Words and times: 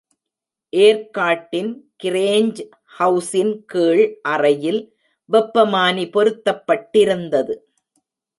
ஏர்க்காட்டின் 0.73 1.69
Grange 2.03 2.61
housing 2.99 3.53
கீழ் 3.65 4.03
அறையில் 4.21 4.81
வெப்பமானி 5.29 6.05
பொருத்தப்பட்டிருந்தது. 6.15 7.55